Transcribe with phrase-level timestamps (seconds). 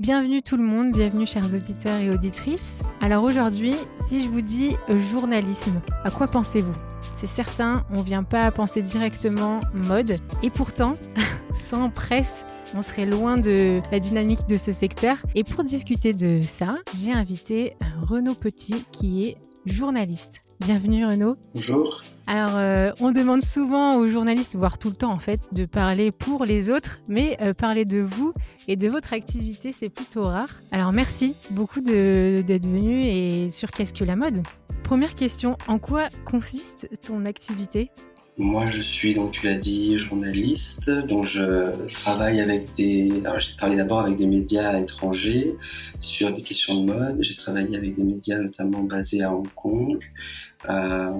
[0.00, 2.78] Bienvenue tout le monde, bienvenue chers auditeurs et auditrices.
[3.02, 6.72] Alors aujourd'hui, si je vous dis journalisme, à quoi pensez-vous?
[7.18, 10.94] C'est certain, on vient pas à penser directement mode, et pourtant,
[11.52, 15.18] sans presse, on serait loin de la dynamique de ce secteur.
[15.34, 20.44] Et pour discuter de ça, j'ai invité Renaud Petit qui est journaliste.
[20.60, 21.36] Bienvenue Renaud.
[21.54, 22.02] Bonjour.
[22.26, 26.12] Alors, euh, on demande souvent aux journalistes, voire tout le temps en fait, de parler
[26.12, 28.34] pour les autres, mais euh, parler de vous
[28.68, 30.60] et de votre activité, c'est plutôt rare.
[30.70, 34.42] Alors, merci beaucoup d'être venu et sur Qu'est-ce que la mode
[34.84, 37.90] Première question, en quoi consiste ton activité?
[38.36, 40.90] Moi, je suis, donc tu l'as dit, journaliste.
[40.90, 43.20] Donc, je travaille avec des.
[43.24, 45.54] Alors, j'ai travaillé d'abord avec des médias étrangers
[46.00, 47.18] sur des questions de mode.
[47.20, 49.98] J'ai travaillé avec des médias notamment basés à Hong Kong,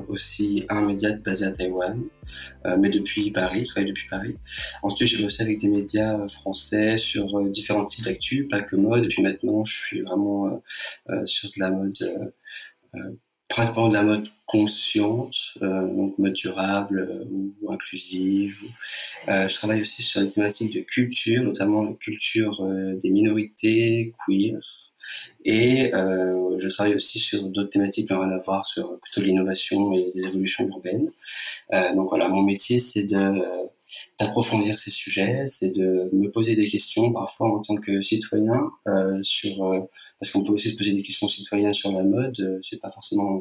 [0.09, 2.03] aussi un média basé à Taïwan,
[2.67, 4.37] euh, mais depuis Paris, je travaille depuis Paris.
[4.83, 9.05] Ensuite, j'ai bossé avec des médias français sur euh, différents types d'actu, pas que mode.
[9.05, 10.63] Et puis maintenant, je suis vraiment
[11.25, 12.33] sur de la mode
[13.51, 18.59] principalement de la mode consciente, euh, donc mode durable euh, ou inclusive.
[19.29, 22.65] Euh, je travaille aussi sur les thématiques de culture, notamment la culture
[23.03, 24.80] des minorités queer.
[25.45, 29.95] Et je travaille aussi sur d'autres thématiques qui ont rien à voir, sur plutôt l'innovation
[29.95, 31.11] et les évolutions urbaines.
[31.95, 33.07] donc voilà, mon métier, c'est
[34.19, 38.71] d'approfondir ces sujets, c'est de me poser des questions parfois en tant que citoyen
[39.23, 39.89] sur
[40.21, 42.91] parce qu'on peut aussi se poser des questions citoyennes sur la mode, euh, c'est pas
[42.91, 43.41] forcément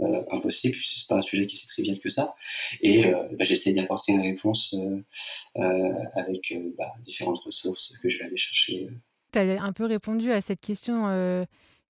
[0.00, 2.34] euh, impossible, c'est pas un sujet qui est si trivial que ça.
[2.80, 4.74] Et euh, bah, j'essaie d'apporter une réponse
[5.54, 8.88] avec bah, différentes ressources que je vais aller chercher.
[9.32, 11.06] Tu as un peu répondu à cette question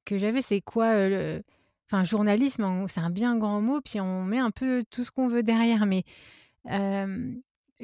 [0.05, 1.43] que j'avais, c'est quoi le...
[1.89, 5.29] Enfin, journalisme, c'est un bien grand mot, puis on met un peu tout ce qu'on
[5.29, 5.87] veut derrière.
[5.87, 6.03] Mais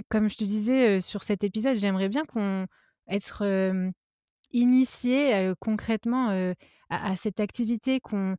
[0.09, 2.67] comme je te disais sur cet épisode, j'aimerais bien qu'on
[3.09, 3.45] être
[4.53, 6.53] initier concrètement
[6.91, 8.37] à, cette activité qu'on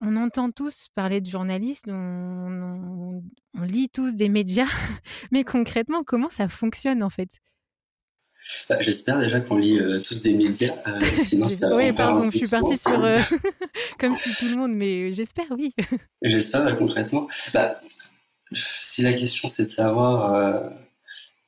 [0.00, 3.22] on entend tous parler de journalistes, on,
[3.62, 4.66] lit tous des médias,
[5.32, 7.40] mais concrètement, comment ça fonctionne en fait?
[8.68, 10.74] Bah, J'espère déjà qu'on lit tous des médias.
[11.22, 13.00] sinon ça oui, pardon, je suis partie sur
[13.98, 15.74] comme si tout le monde, mais j'espère, oui.
[16.22, 17.28] j'espère bah, concrètement.
[17.52, 17.80] Bah,
[18.52, 20.72] si la question c'est de savoir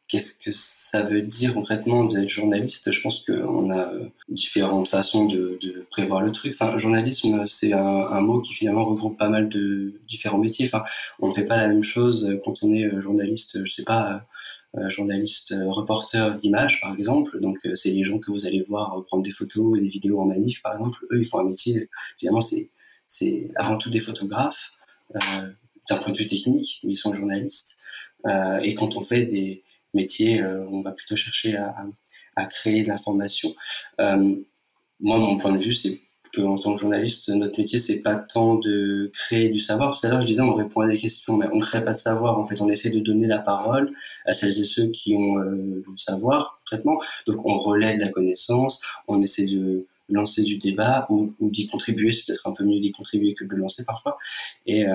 [0.09, 5.27] Qu'est-ce que ça veut dire concrètement d'être journaliste Je pense qu'on a euh, différentes façons
[5.27, 5.59] de,
[5.91, 6.55] prévoir le truc.
[6.59, 10.67] Enfin, journalisme, c'est un, mot qui finalement regroupe pas mal de différents métiers.
[10.67, 10.83] Enfin,
[11.19, 14.15] on ne fait pas la même chose quand on est euh, journaliste, je sais pas,
[14.15, 14.19] euh,
[14.89, 17.41] journaliste reporter d'images, par exemple.
[17.41, 20.27] Donc, c'est les gens que vous allez voir prendre des photos et des vidéos en
[20.27, 20.99] manif, par exemple.
[21.11, 24.73] Eux, ils font un métier, finalement, c'est, avant tout des photographes,
[25.91, 27.79] d'un point de vue technique, mais ils sont journalistes.
[28.63, 29.63] et quand on fait des
[29.95, 33.53] métier, euh, on va plutôt chercher à, créer de l'information.
[34.01, 34.37] Euh,
[35.01, 36.01] moi, mon point de vue, c'est
[36.39, 39.99] qu'en tant que journaliste, notre métier, c'est pas tant de créer du savoir.
[39.99, 41.99] Tout à l'heure, je disais, on répond à des questions, mais on crée pas de
[41.99, 42.39] savoir.
[42.39, 43.91] En fait, on essaie de donner la parole
[44.27, 47.01] à celles et ceux qui ont euh, le savoir, concrètement.
[47.27, 52.13] Donc, on relaie de la connaissance, on essaie de lancer du débat ou, d'y contribuer.
[52.13, 54.17] C'est peut-être un peu mieux d'y contribuer que de le lancer parfois.
[54.67, 54.87] Et,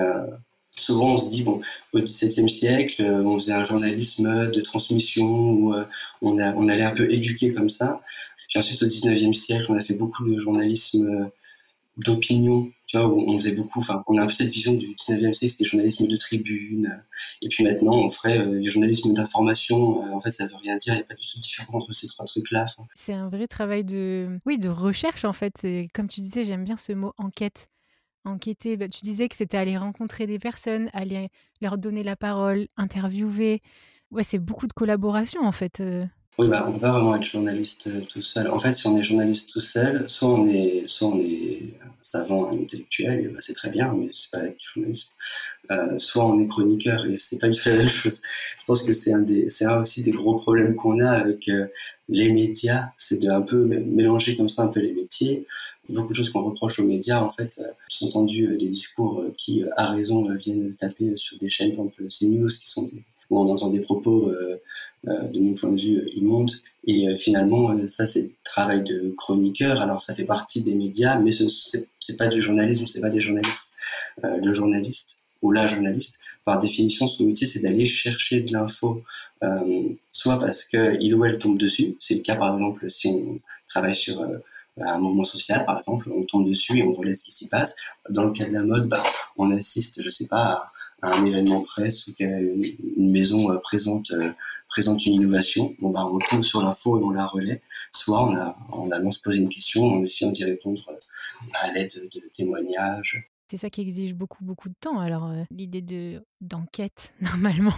[0.76, 1.60] souvent on se dit bon
[1.92, 5.84] au XVIIe siècle euh, on faisait un journalisme de transmission où euh,
[6.20, 8.02] on allait un peu éduquer comme ça
[8.54, 11.24] puis ensuite au XIXe siècle on a fait beaucoup de journalisme euh,
[11.96, 12.70] d'opinion.
[12.86, 15.36] Tu vois où on faisait beaucoup enfin on a un peu cette vision du XIXe
[15.36, 17.02] siècle c'était journalisme de tribune.
[17.42, 20.14] Et puis maintenant on ferait du journalisme d'information.
[20.14, 21.92] En fait ça veut rien dire il n'y a pas du tout de différence entre
[21.94, 25.66] ces trois trucs là c'est un vrai travail de oui de recherche en fait.
[25.92, 27.68] Comme tu disais j'aime bien ce mot enquête.
[28.24, 31.28] Enquêter bah, Tu disais que c'était aller rencontrer des personnes, aller
[31.60, 33.60] leur donner la parole, interviewer.
[34.12, 35.82] Ouais, c'est beaucoup de collaboration en fait.
[36.36, 38.48] Oui, bah, on peut pas vraiment être journaliste euh, tout seul.
[38.50, 42.50] En fait, si on est journaliste tout seul, soit on est, soit on est savant
[42.50, 45.10] intellectuel, bah, c'est très bien, mais c'est pas du journalisme.
[45.70, 48.20] Euh, soit on est chroniqueur et c'est pas tout la même chose.
[48.60, 51.48] Je pense que c'est un des, c'est un aussi des gros problèmes qu'on a avec
[51.48, 51.66] euh,
[52.08, 55.46] les médias, c'est de un peu mélanger comme ça un peu les métiers.
[55.88, 59.24] Beaucoup de choses qu'on reproche aux médias, en fait, euh, j'ai entendu euh, des discours
[59.38, 63.48] qui, à raison, viennent taper sur des chaînes comme CNews, qui sont des, où on
[63.48, 64.32] entend des propos
[65.06, 66.50] de mon point de vue immondes.
[66.86, 69.80] Et finalement, ça, c'est travail de chroniqueur.
[69.80, 73.20] Alors, ça fait partie des médias, mais ce c'est pas du journalisme, c'est pas des
[73.20, 73.72] journalistes.
[74.22, 79.02] le journaliste ou la journaliste, par définition, son métier, c'est d'aller chercher de l'info,
[80.10, 81.96] soit parce qu'il ou elle tombe dessus.
[82.00, 84.26] C'est le cas, par exemple, si on travaille sur
[84.80, 87.76] un mouvement social, par exemple, on tombe dessus et on relève ce qui s'y passe.
[88.10, 89.02] Dans le cas de la mode, bah,
[89.36, 90.72] on assiste, je sais pas, à
[91.04, 92.62] un événement presse ou qu'une
[92.96, 94.30] une maison euh, présente euh,
[94.68, 95.74] présente une innovation.
[95.80, 97.62] Bon, bah, on tombe sur l'info et on la relaie.
[97.92, 98.88] Soit on a, on
[99.22, 103.30] poser une question en essayant d'y répondre euh, à l'aide de, témoignages.
[103.48, 104.98] C'est ça qui exige beaucoup, beaucoup de temps.
[104.98, 107.74] Alors, l'idée de, d'enquête, normalement.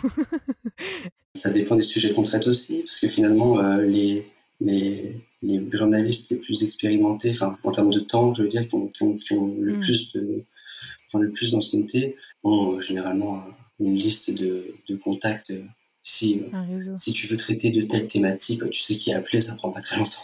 [1.35, 4.27] ça dépend des sujets qu'on traite aussi, parce que finalement, les,
[4.61, 8.75] les, les journalistes les plus expérimentés, enfin, en termes de temps, je veux dire, qui
[8.75, 8.91] ont,
[9.61, 9.81] le, mm.
[9.81, 10.45] plus de,
[11.19, 13.45] le plus d'ancienneté, ont généralement
[13.81, 15.53] une liste de, de contacts.
[16.03, 16.45] Si,
[16.99, 19.81] si tu veux traiter de telles thématiques, tu sais qui est appelé, ça prend pas
[19.81, 20.23] très longtemps.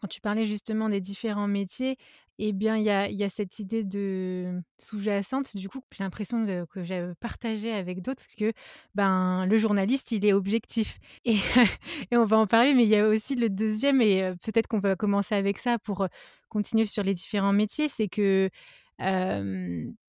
[0.00, 1.96] Quand tu parlais justement des différents métiers,
[2.38, 6.66] eh bien, il y a, y a, cette idée de sous-jacente, du coup, j'ai l'impression
[6.66, 8.52] que j'ai partagé avec d'autres que
[8.94, 10.98] ben, le journaliste, il est objectif.
[11.24, 11.36] Et,
[12.10, 14.80] et, on va en parler, mais il y a aussi le deuxième, et peut-être qu'on
[14.80, 16.06] va commencer avec ça pour
[16.48, 18.50] continuer sur les différents métiers, c'est que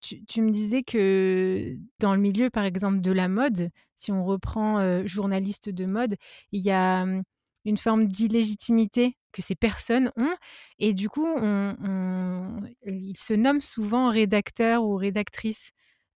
[0.01, 5.05] tu, me disais que dans le milieu, par exemple, de la mode, si on reprend
[5.05, 6.15] journaliste de mode,
[6.51, 7.05] il y a
[7.65, 10.35] une forme d'illégitimité que ces personnes ont.
[10.79, 11.27] Et du coup,
[12.85, 14.95] ils se nomment souvent rédacteur ou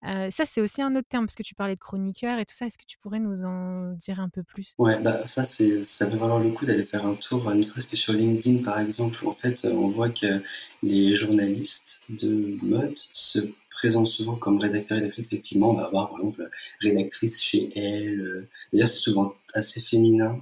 [0.03, 2.65] ça, c'est aussi un autre terme, parce que tu parlais de chroniqueur et tout ça.
[2.65, 4.73] Est-ce que tu pourrais nous en dire un peu plus?
[4.77, 7.97] Ouais, bah, ça, ça peut valoir le coup d'aller faire un tour, ne serait-ce que
[7.97, 10.41] sur LinkedIn, par exemple, en fait, on voit que
[10.83, 13.39] les journalistes de mode se
[13.69, 15.27] présentent souvent comme rédacteur et rédactrice.
[15.27, 16.49] Effectivement, on va avoir, par exemple,
[16.81, 18.47] rédactrice chez elle.
[18.71, 20.39] D'ailleurs, c'est souvent assez féminin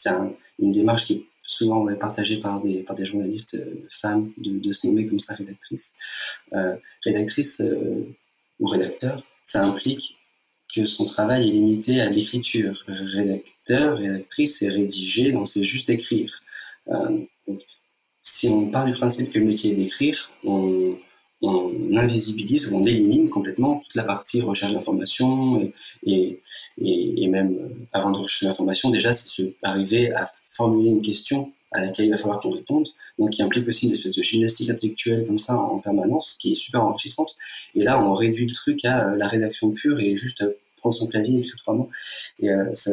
[0.00, 0.10] c'est
[0.58, 4.86] une démarche qui est souvent partagée par des, par des journalistes euh, femmes de, se
[4.86, 5.94] nommer comme ça rédactrice.
[6.54, 8.06] Euh, rédactrice euh,
[8.60, 10.16] ou rédacteur, ça implique
[10.74, 12.84] que son travail est limité à l'écriture.
[12.86, 16.42] Rédacteur, rédactrice, c'est rédiger, donc c'est juste écrire.
[18.22, 20.96] si on part du principe que le métier est d'écrire, on,
[21.96, 25.72] invisibilise ou on élimine complètement toute la partie recherche d'information et,
[26.04, 31.50] et, et, même euh, avant de rechercher l'information, déjà, c'est arriver à formuler une question
[31.72, 32.88] à laquelle il va falloir qu'on réponde,
[33.18, 36.56] donc qui implique aussi une espèce de gymnastique intellectuelle comme ça en permanence, qui est
[36.56, 37.36] super enrichissante.
[37.74, 40.94] Et là, on réduit le truc à euh, la rédaction pure et juste euh, prendre
[40.94, 41.90] son clavier et écrire trois mots.
[42.40, 42.90] Et ça,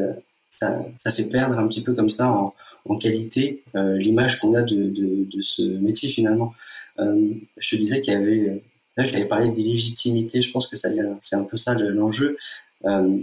[0.50, 2.54] ça, ça, fait perdre un petit peu comme ça en,
[3.00, 6.54] qualité l'image qu'on a de, ce métier finalement.
[7.00, 8.64] Euh, je te disais qu'il y avait,
[8.96, 12.38] là je t'avais parlé d'illégitimité, je pense que ça vient, c'est un peu ça l'enjeu.
[12.86, 13.19] Euh,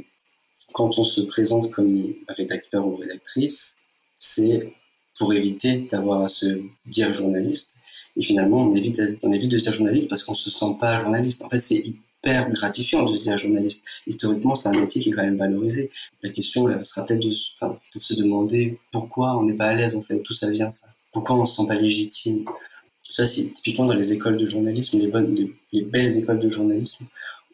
[0.73, 3.76] quand on se présente comme rédacteur ou rédactrice,
[4.18, 4.73] c'est
[5.18, 7.78] pour éviter d'avoir à se dire journaliste.
[8.16, 11.42] Et finalement, on évite, de se dire journaliste parce qu'on se sent pas journaliste.
[11.44, 13.85] En fait, c'est hyper gratifiant de se dire journaliste.
[14.06, 15.90] Historiquement, c'est un métier qui est quand même valorisé.
[16.23, 17.35] La question sera peut-être de,
[17.99, 20.88] se demander pourquoi on n'est pas à l'aise, en fait, d'où ça vient, ça.
[21.12, 22.44] Pourquoi on se sent pas légitime.
[23.02, 25.37] Ça, c'est typiquement dans les écoles de journalisme, les, bonnes,
[25.73, 27.06] les, belles écoles de journalisme.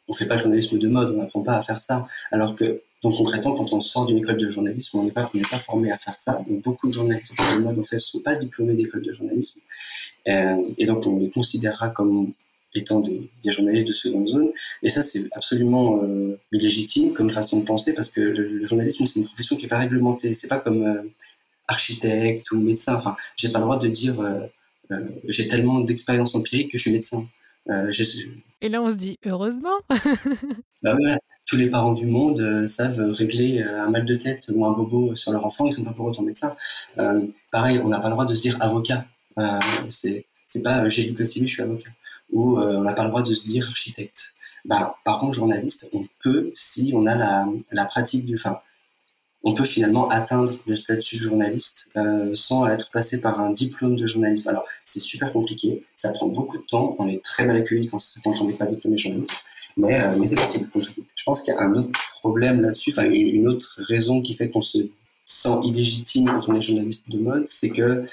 [0.09, 2.09] On fait pas le journalisme de mode, on n'apprend pas à faire ça.
[2.31, 5.59] Alors que, donc concrètement, quand on sort d'une école de journalisme, on n'est pas, pas
[5.59, 6.42] formé à faire ça.
[6.47, 9.61] Donc beaucoup de journalistes de mode, en fait, sont pas diplômés d'école de journalisme.
[10.28, 12.30] Euh, et donc on les considérera comme
[12.75, 14.50] étant des, journalistes de seconde zone.
[14.83, 19.21] Et ça, c'est absolument euh, illégitime comme façon de penser parce que le, journalisme, c'est
[19.21, 20.35] une profession qui n'est pas réglementée.
[20.35, 21.02] C'est pas comme euh,
[21.69, 22.97] architecte ou médecin.
[22.97, 24.23] Enfin, j'ai pas le droit de dire
[25.28, 27.26] j'ai tellement d'expérience empirique que je suis médecin.
[28.61, 29.78] Et là, on se dit heureusement.
[30.83, 31.16] bah ouais,
[31.50, 35.16] tous les parents du monde euh, savent régler un mal de tête ou un bobo
[35.16, 36.54] sur leur enfant, ils sont pas pour autant médecins.
[37.50, 39.04] pareil, on n'a pas le droit de se dire avocat.
[39.88, 41.90] c'est c'est pas j'ai lu code civil, je suis avocat.
[42.33, 44.35] Ou on n'a pas le droit de se dire architecte.
[44.64, 48.61] Bah, par contre, journaliste, on peut si on a la, la pratique du, enfin,
[49.42, 53.97] on peut finalement atteindre le statut de journaliste euh, sans être passé par un diplôme
[53.97, 54.49] de journalisme.
[54.49, 58.00] Alors, c'est super compliqué, ça prend beaucoup de temps, on est très mal accueilli quand,
[58.25, 59.33] on n'est pas diplômé journaliste,
[59.80, 60.70] mais, euh, mais c'est possible.
[61.14, 64.50] Je pense qu'il y a un autre problème là-dessus, enfin une autre raison qui fait
[64.50, 64.78] qu'on se
[65.25, 68.04] sent illégitime quand on est journaliste de mode, c'est que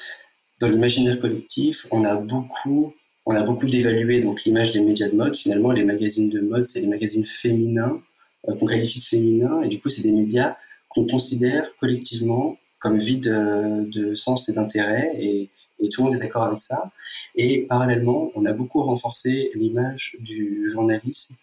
[0.60, 2.94] dans l'imaginaire collectif, on a beaucoup,
[3.26, 5.36] on a beaucoup dévalué donc l'image des médias de mode.
[5.36, 8.02] Finalement, les magazines de mode, c'est les magazines féminins
[8.48, 10.56] euh, qu'on qualifie de féminins, et du coup, c'est des médias
[10.90, 16.16] qu'on considère collectivement comme vides euh, de sens et d'intérêt, et, et tout le monde
[16.16, 16.92] est d'accord avec ça.
[17.36, 21.36] Et parallèlement, on a beaucoup renforcé l'image du journalisme.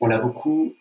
[0.00, 0.74] On l'a beaucoup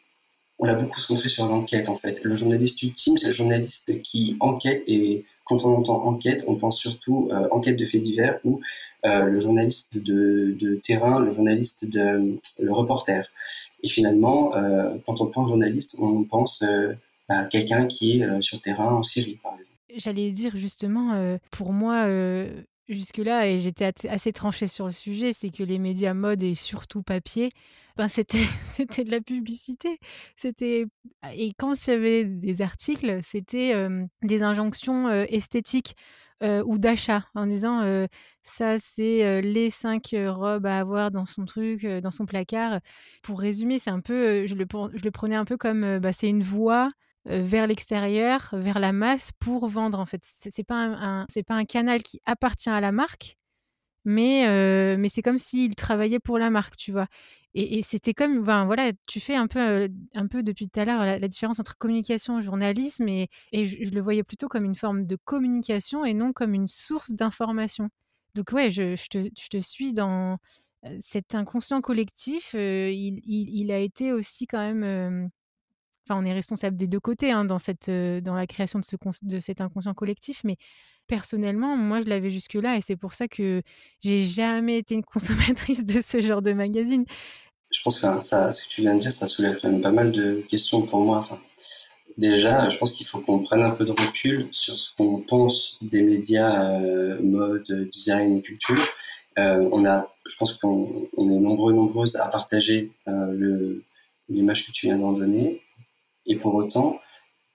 [0.57, 2.23] on l'a beaucoup centré sur l'enquête en fait.
[2.23, 6.79] Le journaliste ultime, c'est le journaliste qui enquête et quand on entend enquête, on pense
[6.79, 8.61] surtout euh, enquête de faits divers ou
[9.05, 13.31] euh, le journaliste de, terrain, le journaliste de le reporter.
[13.83, 16.63] Et finalement, euh, quand on pense journaliste, on pense
[17.29, 19.69] à quelqu'un qui est sur terrain en Syrie, par exemple.
[19.95, 22.07] J'allais dire justement, pour moi,
[22.89, 27.03] jusque-là, et j'étais assez tranchée sur le sujet, c'est que les médias mode et surtout
[27.03, 27.51] papier,
[27.97, 29.99] ben c'était c'était de la publicité.
[30.35, 30.85] C'était
[31.33, 33.73] et quand il y avait des articles, c'était
[34.21, 35.95] des injonctions esthétiques
[36.43, 38.07] ou d'achat en disant
[38.43, 42.79] ça c'est les cinq robes à avoir dans son truc, dans son placard.
[43.23, 46.29] Pour résumer, c'est un peu, je le, je le prenais un peu comme bah, c'est
[46.29, 46.91] une voie
[47.25, 50.21] vers l'extérieur, vers la masse pour vendre en fait.
[50.23, 53.35] C'est pas un, c'est pas un canal qui appartient à la marque,
[54.05, 54.45] mais
[54.97, 57.07] mais c'est comme s'il travaillait pour la marque, tu vois.
[57.57, 61.27] Et, c'était comme, voilà, tu fais un peu, un peu depuis tout à l'heure la,
[61.29, 66.03] différence entre communication et journalisme, et, je, le voyais plutôt comme une forme de communication
[66.03, 67.89] et non comme une source d'information.
[68.35, 70.37] Donc ouais, je, te, suis dans
[70.99, 72.53] cet inconscient collectif.
[72.53, 75.29] il, a été aussi quand même
[76.07, 78.95] Enfin, on est responsable des deux côtés hein, dans, cette, dans la création de, ce,
[79.23, 80.57] de cet inconscient collectif, mais
[81.07, 83.61] personnellement, moi, je l'avais jusque-là et c'est pour ça que
[84.03, 87.05] j'ai jamais été une consommatrice de ce genre de magazine.
[87.71, 90.11] Je pense que ce que tu viens de dire, ça soulève quand même pas mal
[90.11, 91.17] de questions pour moi.
[91.17, 91.39] Enfin,
[92.17, 95.77] déjà, je pense qu'il faut qu'on prenne un peu de recul sur ce qu'on pense
[95.81, 96.79] des médias
[97.19, 98.81] mode, design et culture.
[99.37, 102.91] on a, je pense qu'on est nombreux, nombreuses à partager
[104.29, 105.61] l'image que tu viens d'en donner.
[106.25, 106.99] Et pour autant,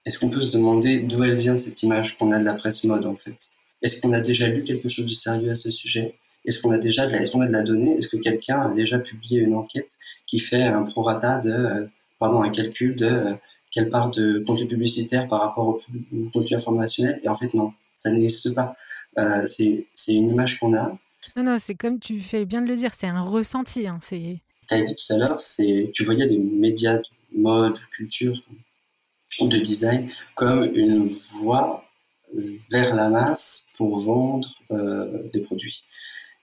[0.05, 2.83] est-ce qu'on peut se demander d'où elle vient cette image qu'on a de la presse
[2.83, 3.37] mode en fait?
[3.81, 6.15] Est-ce qu'on a déjà lu quelque chose de sérieux à ce sujet?
[6.45, 7.97] Est-ce qu'on a déjà de la, est-ce qu'on a de la donnée?
[7.97, 11.85] Est-ce que quelqu'un a déjà publié une enquête qui fait un prorata de, euh,
[12.19, 13.33] pardon, un calcul de euh,
[13.69, 15.81] quelle part de contenu publicitaire par rapport au,
[16.33, 17.19] contenu informationnel?
[17.23, 18.75] Et en fait, non, ça n'existe pas.
[19.19, 20.97] Euh, c'est, c'est une image qu'on a.
[21.35, 23.87] Non, non, c'est comme tu fais bien de le dire, c'est un ressenti.
[23.87, 24.39] Hein, c'est...
[24.67, 26.99] Tu as dit tout à l'heure, c'est, tu voyais les médias
[27.33, 28.41] mode, culture
[29.39, 31.85] de design comme une voie
[32.69, 35.83] vers la masse pour vendre euh, des produits.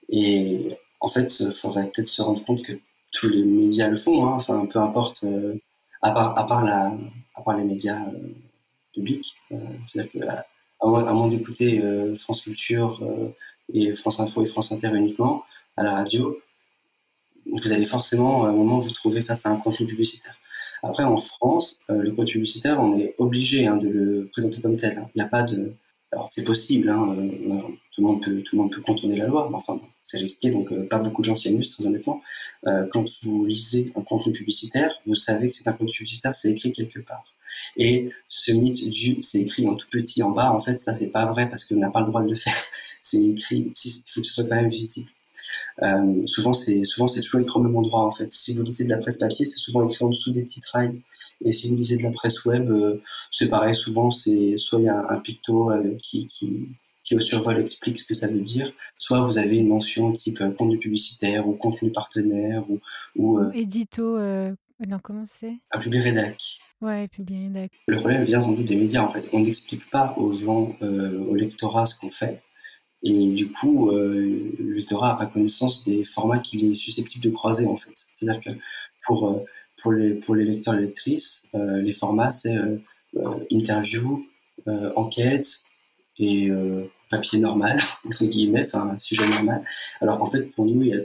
[0.09, 2.73] Et en fait, il faudrait peut-être se rendre compte que
[3.11, 4.33] tous les médias le font, hein.
[4.33, 5.55] enfin peu importe, euh,
[6.01, 6.91] à, part, à,
[7.35, 8.29] à part les médias euh,
[8.93, 9.35] publics.
[9.49, 10.45] C'est-à-dire qu'à
[10.81, 11.83] à moins, d'écouter
[12.15, 13.05] France Culture
[13.73, 15.43] et France Info et France Inter uniquement
[15.75, 16.39] à la radio,
[17.51, 20.37] vous allez forcément à un moment vous trouver face à un contenu publicitaire.
[20.83, 24.77] Après, en France, euh, le code publicitaire, on est obligé hein, de le présenter comme
[24.77, 24.97] tel.
[24.97, 25.09] Hein.
[25.15, 25.73] Il n'y a pas de.
[26.11, 27.59] Alors, c'est possible, hein, euh,
[27.91, 30.49] tout, le monde peut, tout le monde peut contourner la loi, mais enfin, c'est risqué,
[30.49, 32.21] donc euh, pas beaucoup de gens s'y amusent, très honnêtement.
[32.63, 36.71] quand vous lisez un contenu publicitaire, vous savez que c'est un contenu publicitaire, c'est écrit
[36.71, 37.25] quelque part.
[37.77, 41.07] Et ce mythe du c'est écrit en tout petit en bas, en fait, ça, c'est
[41.07, 42.53] pas vrai parce qu'on n'a pas le droit de le faire.
[43.01, 45.09] C'est écrit, il faut que ce soit quand même visible.
[45.83, 48.31] Euh, souvent, c'est souvent c'est toujours écrit au même endroit en fait.
[48.31, 51.01] Si vous lisez de la presse papier, c'est souvent écrit en dessous des titrailles.
[51.43, 53.73] Et si vous lisez de la presse web, euh, c'est pareil.
[53.73, 56.67] Souvent, c'est soit il y a un, picto euh, qui, qui,
[57.01, 60.39] qui au survol explique ce que ça veut dire, soit vous avez une mention type
[60.57, 62.79] contenu publicitaire ou contenu partenaire ou,
[63.15, 64.19] ou, édito.
[64.19, 65.55] non, comment c'est?
[65.71, 66.59] Un public rédac.
[66.81, 67.71] Ouais, public rédac.
[67.87, 69.29] Le problème vient sans doute des médias en fait.
[69.31, 72.41] On n'explique pas aux gens, au lectorat ce qu'on fait.
[73.03, 77.29] Et du coup, euh, le lectorat n'a pas connaissance des formats qu'il est susceptible de
[77.29, 78.07] croiser, en fait.
[78.13, 78.49] C'est-à-dire que
[79.05, 79.45] pour, euh,
[79.81, 82.57] pour, les, pour les lecteurs et lectrices, euh, les formats, c'est
[83.49, 84.25] interview,
[84.95, 85.61] enquête
[86.19, 86.51] et
[87.09, 89.63] papier normal, entre guillemets, enfin, sujet normal.
[89.99, 91.01] Alors en fait, pour nous, il y a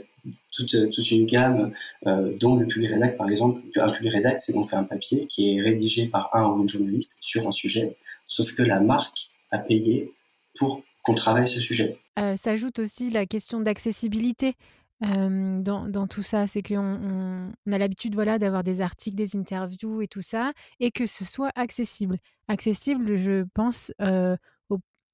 [0.51, 1.71] toute, toute une gamme,
[2.05, 3.61] dont le public rédac, par exemple.
[3.75, 7.17] Un public rédac, c'est donc un papier qui est rédigé par un ou une journaliste
[7.21, 7.95] sur un sujet,
[8.27, 10.11] sauf que la marque a payé
[10.59, 11.99] pour qu'on travaille ce sujet.
[12.19, 14.55] Euh, S'ajoute aussi la question d'accessibilité.
[15.03, 20.01] Euh, dans, tout ça, c'est qu'on on, a l'habitude voilà, d'avoir des articles, des interviews
[20.01, 22.17] et tout ça, et que ce soit accessible.
[22.47, 24.35] Accessible, je pense, euh,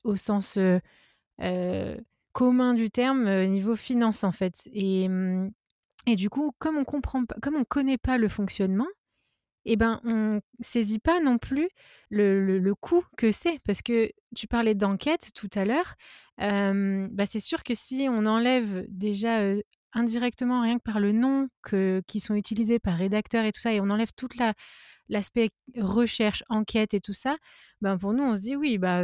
[0.03, 0.57] au, sens
[2.33, 4.62] commun du terme, niveau finance en fait.
[4.74, 5.10] Et,
[6.07, 8.88] et du coup, comme on comprend comme on connaît pas le fonctionnement,
[9.65, 11.69] eh ben, on saisit pas non plus
[12.09, 13.59] le le coût que c'est.
[13.65, 15.95] Parce que tu parlais d'enquête tout à l'heure,
[16.37, 19.41] bah, c'est sûr que si on enlève déjà,
[19.93, 23.73] indirectement, rien que par le nom que qui sont utilisés par rédacteur et tout ça
[23.73, 24.53] et on enlève toute la
[25.09, 27.37] l'aspect recherche, enquête et tout ça,
[27.81, 29.03] ben, pour nous, on se dit: «Oui, bah,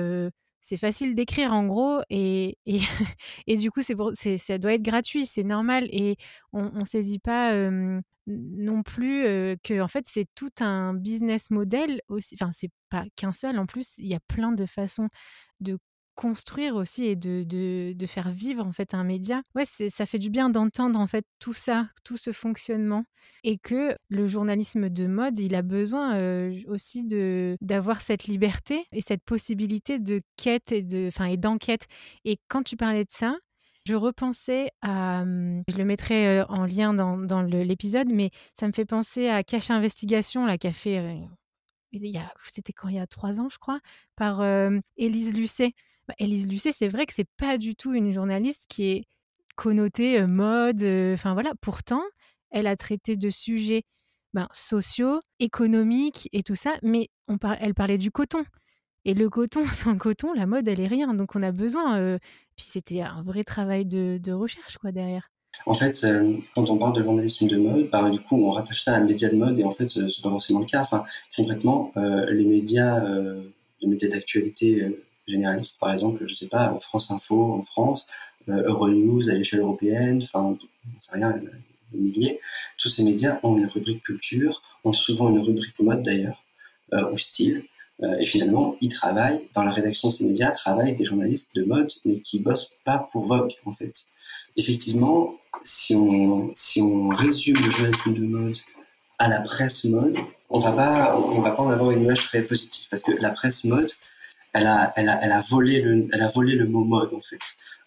[0.61, 2.79] c'est facile d'écrire en gros et et
[3.47, 6.17] et du coup, c'est ça doit être gratuit, c'est normal» et
[6.53, 7.53] on on saisit pas,
[8.27, 13.31] non plus, heu, qu'en fait, c'est tout un business model aussi enfin, c'est pas qu'un
[13.33, 15.07] seul en plus, il y a plein de façons
[15.59, 15.77] de
[16.15, 19.41] construire aussi et de de de faire vivre, en fait, un média.
[19.55, 23.05] Ouais, ça fait du bien d'entendre, en fait, tout ça, tout ce fonctionnement
[23.43, 26.15] et que le journalisme de mode, il a besoin,
[26.67, 31.85] aussi de d'avoir cette liberté et cette possibilité de quête et de enfin et d'enquête
[32.25, 33.35] et quand tu parlais de ça,
[33.87, 35.23] je repensais à,
[35.67, 39.71] je le mettrai, en lien dans dans l'épisode, mais ça me fait penser à Cache
[39.71, 41.17] Investigation là, qui a fait, heu,
[41.93, 42.89] il y a c'était quand?
[42.89, 43.79] Il y a 3 ans, je crois,
[44.15, 45.73] par, hem, Élise Lucet.
[46.07, 49.03] Bah, Élise Lucet, c'est vrai que c'est pas du tout une journaliste qui est
[49.55, 51.53] connotée, mode, enfin voilà.
[51.61, 52.03] Pourtant,
[52.51, 53.83] elle a traité de sujets,
[54.33, 58.43] ben, sociaux, économiques et tout ça, mais on par elle parlait du coton
[59.05, 61.13] et le coton, sans coton, la mode, elle est rien.
[61.13, 62.19] Donc on a besoin, heu
[62.55, 65.29] puis c'était un vrai travail de recherche, quoi, derrière.
[65.65, 68.81] En fait, heu, quand on parle de journalisme de mode, bah, du coup, on rattache
[68.83, 70.81] ça à un média de mode et en fait, heu, c'est pas forcément le cas.
[70.81, 71.03] Enfin,
[71.35, 73.03] concrètement, les médias,
[73.81, 78.07] les médias d'actualité, généralistes, par exemple, je sais pas, France Info en France,
[78.47, 81.39] Euronews à l'échelle européenne, enfin, j'en sais rien,
[81.91, 82.39] des milliers.
[82.77, 86.43] Tous ces médias ont une rubrique culture, ont souvent une rubrique mode d'ailleurs,
[86.93, 87.63] heu, ou style.
[88.03, 91.63] Euh, et finalement, ils travaillent, dans la rédaction de ces médias, travaillent des journalistes de
[91.63, 94.05] mode, mais qui bossent pas pour Vogue, en fait.
[94.55, 98.57] Effectivement, si on, si on résume le journalisme de mode
[99.19, 100.17] à la presse mode,
[100.49, 103.31] on va pas, on va pas en avoir une image très positive, parce que la
[103.31, 103.89] presse mode,
[104.53, 107.21] elle a, elle a, elle a volé le, elle a volé le mot mode, en
[107.21, 107.39] fait.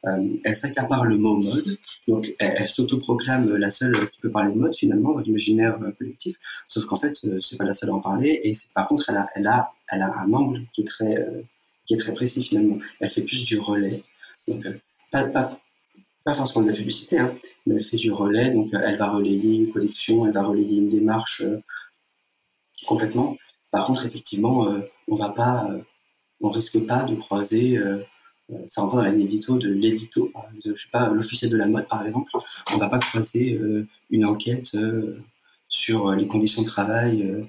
[0.07, 1.77] Euh, elle s'accapare le mot mode,
[2.09, 5.91] donc elle, elle s'autoproclame la seule qui peut parler de mode finalement dans l'imaginaire euh,
[5.93, 6.37] collectif,
[6.69, 8.41] sauf qu'en fait euh, c'est pas la seule à en parler.
[8.45, 11.27] Et par contre elle a, elle a, elle a un angle qui est très,
[11.85, 12.79] qui est très précis finalement.
[12.99, 14.03] Elle fait plus du relais,
[14.49, 14.65] donc
[15.11, 17.35] pas, forcément de la publicité, hein,
[17.67, 20.89] mais elle fait du relais, donc elle va relayer une collection, elle va relayer une
[20.89, 21.43] démarche
[22.87, 23.37] complètement.
[23.71, 24.67] Par contre effectivement
[25.09, 25.35] on va
[26.41, 27.79] risque pas de croiser
[28.69, 30.33] ça rentre dans la ligne édito de l'édito,
[30.65, 32.31] de, je sais pas, l'officiel de la mode par exemple.
[32.73, 35.19] On va pas croiser euh, une enquête euh,
[35.69, 37.43] sur les conditions de travail, euh,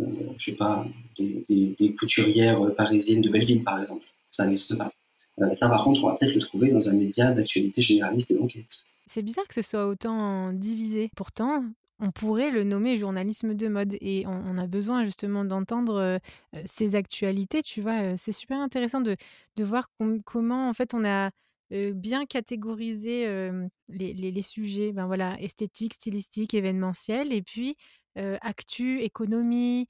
[0.00, 0.04] euh
[0.36, 0.86] je sais pas,
[1.18, 1.44] des,
[1.78, 4.04] des, couturières parisiennes de Belleville par exemple.
[4.28, 4.92] Ça n'existe pas.
[5.40, 8.34] Euh, ça par contre, on va peut-être le trouver dans un média d'actualité généraliste et
[8.34, 8.84] d'enquête.
[9.06, 11.10] C'est bizarre que ce soit autant divisé.
[11.16, 11.64] Pourtant,
[12.02, 16.18] on pourrait le nommer journalisme de mode et on, a besoin justement d'entendre euh,
[16.64, 18.02] ces actualités, tu vois.
[18.02, 19.16] Euh, c'est super intéressant de,
[19.56, 21.30] de voir com comment en fait on a
[21.72, 27.76] euh, bien catégorisé euh, les, les, sujets, ben voilà, esthétique, stylistique, événementiel, et puis
[28.18, 29.88] euh, actu, économie,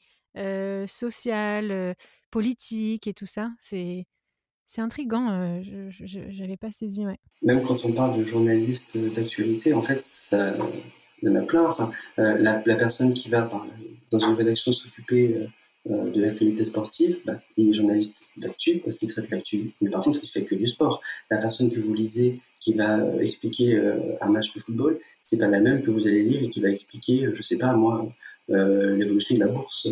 [0.86, 1.94] social,
[2.30, 3.50] politique et tout ça.
[3.58, 4.06] C'est
[4.66, 7.04] c'est intriguant, je n'avais pas saisi.
[7.42, 10.54] Même quand on parle de journaliste d'actualité, en fait, ça,
[11.22, 11.74] il y en plein.
[12.18, 13.50] Euh, la, personne qui va
[14.10, 15.36] dans une rédaction s'occuper
[15.90, 20.02] euh, de l'actualité sportive, bah, il est journaliste d'actu parce qu'il traite l'actu, mais par
[20.02, 21.00] contre il fait que du sport.
[21.30, 25.38] La personne que vous lisez qui va euh, expliquer euh, un match de football, c'est
[25.38, 28.08] pas la même que vous allez lire et qui va expliquer, je sais pas moi,
[28.50, 29.88] euh, l'évolution de la bourse.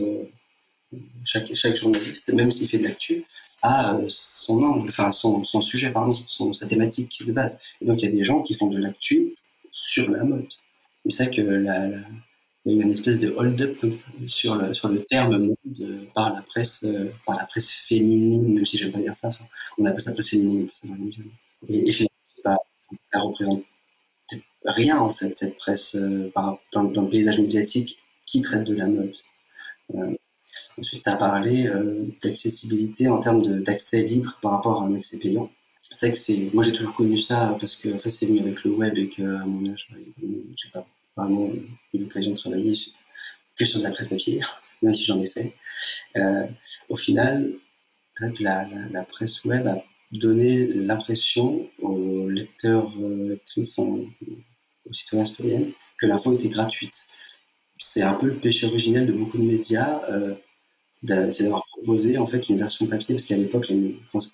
[1.24, 3.24] chaque, journaliste, même s'il fait de l'actu,
[3.62, 6.12] a son angle, enfin son, sujet, pardon,
[6.52, 7.60] sa thématique de base.
[7.80, 9.34] Et donc il y a des gens qui font de l'actu
[9.72, 10.46] sur la mode.
[11.04, 11.88] C'est ça que la,
[12.66, 13.84] y a une espèce de hold-up
[14.26, 18.66] sur le, sur le terme mode par la presse, euh, par la presse féminine, même
[18.66, 19.30] si j'aime pas dire ça.
[19.78, 20.68] On appelle ça presse féminine.
[21.68, 22.08] Et, finalement,
[22.44, 22.56] pas,
[23.12, 23.64] elle représente
[24.64, 26.30] rien en fait cette presse euh,
[26.72, 29.16] dans, le paysage médiatique qui traite de la mode.
[29.94, 30.14] Euh,
[30.78, 31.70] ensuite, tu as parlé
[32.22, 35.50] d'accessibilité en termes d'accès libre par rapport à un accès payant.
[35.92, 38.40] C'est vrai que c'est, moi j'ai toujours connu ça parce que en fait, c'est venu
[38.40, 39.88] avec le web et qu'à mon âge,
[40.56, 41.50] j'ai pas vraiment
[41.92, 42.74] eu l'occasion de travailler
[43.56, 44.40] que sur de la presse papier,
[44.82, 45.52] même si j'en ai fait.
[46.16, 46.46] Euh,
[46.88, 47.52] au final,
[48.40, 54.08] la, presse web a donné l'impression aux lecteurs, euh, lectrices, aux
[54.92, 57.08] citoyens, citoyennes, que l'info était gratuite.
[57.78, 60.00] C'est un peu le péché originel de beaucoup de médias.
[60.10, 60.34] Euh,
[61.02, 63.72] c'est d'avoir proposé en fait une version papier parce qu'à l'époque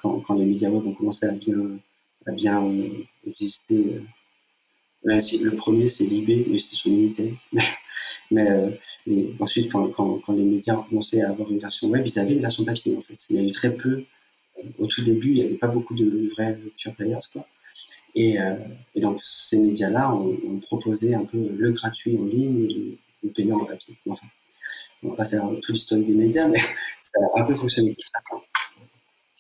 [0.01, 1.79] quand, les médias web ont commencé à bien
[2.27, 2.63] à bien
[3.27, 4.01] exister
[5.05, 7.35] même si le premier c'est Libé mais c'était sur Unité
[8.31, 8.49] Mais
[9.07, 12.35] et ensuite, quand, quand, les médias ont commencé à avoir une version web, ils avaient
[12.35, 13.15] une version papier en fait.
[13.31, 14.03] Il y a eu très peu.
[14.79, 17.47] Au tout début, il n'y avait pas beaucoup de vrais pure players quoi.
[18.15, 18.37] Et,
[18.95, 23.31] et donc ces médias-là ont, ont, proposé un peu le gratuit en ligne et le,
[23.31, 23.95] payant en papier.
[25.03, 26.61] On va pas faire tout l'historique des médias, mais
[27.03, 27.97] ça a un peu fonctionné.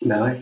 [0.03, 0.41] Bah ouais.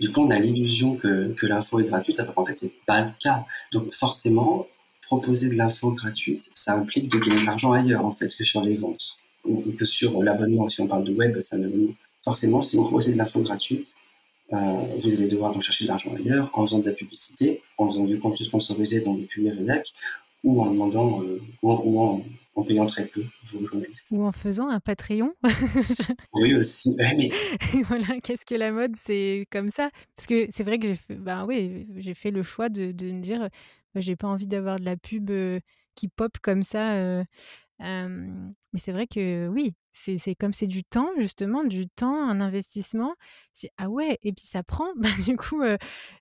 [0.00, 3.00] Du coup, on a l'illusion que, que l'info est gratuite, alors qu'en fait, c'est pas
[3.00, 3.44] le cas.
[3.72, 4.66] Donc, forcément,
[5.02, 8.62] proposer de l'info gratuite, ça implique de gagner de l'argent ailleurs, en fait, que sur
[8.62, 10.68] les ventes, ou que sur l'abonnement.
[10.68, 11.94] Si on parle de web, c'est un abonnement.
[12.22, 13.94] Forcément, si vous proposez de l'info gratuite,
[14.52, 14.56] euh,
[14.98, 18.04] vous allez devoir donc chercher de l'argent ailleurs, en faisant de la publicité, en faisant
[18.04, 19.92] du contenu sponsorisé dans des pubs rédac,
[20.42, 22.22] ou en demandant, euh, ou, en
[22.62, 24.08] payant très peu vos journalistes.
[24.12, 25.34] Ou en faisant un Patreon.
[26.34, 26.94] oui, aussi.
[26.98, 27.30] mais...
[27.84, 29.90] voilà, qu'est-ce que la mode C'est comme ça?
[30.16, 33.10] Parce que c'est vrai que j'ai fait, ben oui, j'ai fait le choix de, de
[33.10, 33.48] me dire,
[33.94, 35.60] bah, j'ai pas envie d'avoir de la pub euh,
[35.94, 36.94] qui pop comme ça.
[36.94, 37.24] Euh,
[38.72, 43.14] mais c'est vrai que oui, c'est comme c'est du temps, justement, du temps, un investissement.
[43.78, 44.86] Ah ouais, et puis ça prend.
[44.96, 45.76] Bah, du coup, euh,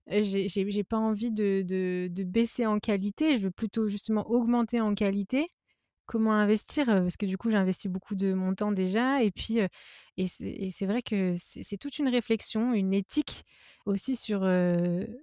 [0.08, 3.38] j'ai pas envie de, de, de, baisser en qualité.
[3.38, 5.48] Je veux plutôt justement augmenter en qualité
[6.06, 9.60] comment investir parce que du coup j'ai investi beaucoup de mon temps déjà et puis
[10.18, 13.44] et c'est vrai que c'est toute une réflexion, une éthique
[13.86, 14.42] aussi sur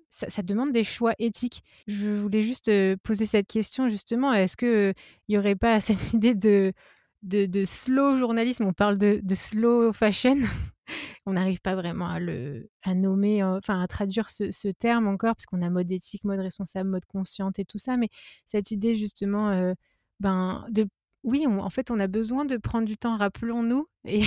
[0.08, 1.62] ça, demande des choix éthiques.
[1.86, 2.70] Je voulais juste
[3.04, 4.92] poser cette question justement est-ce que
[5.28, 6.72] il y aurait pas cette idée de
[7.22, 8.64] de, slow journalisme?
[8.64, 10.40] On parle de, slow fashion.
[11.26, 15.36] on n'arrive pas vraiment à le à nommer, enfin à traduire ce, ce terme encore
[15.36, 18.08] parce qu'on a mode éthique, mode responsable, mode consciente et tout ça, mais
[18.44, 19.72] cette idée justement
[20.20, 20.66] ben,
[21.22, 24.22] oui, en fait, on a besoin de prendre du temps, rappelons-nous, et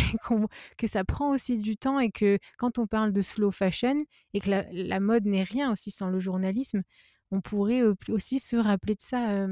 [0.78, 4.04] que ça prend aussi du temps et que quand on parle de slow fashion
[4.34, 6.84] et que la, mode n'est rien aussi sans le journalisme,
[7.32, 9.48] on pourrait aussi se rappeler de ça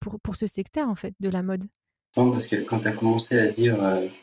[0.00, 1.64] pour, pour ce secteur, en fait, de la mode.
[2.16, 3.76] Parce que quand tu as commencé à dire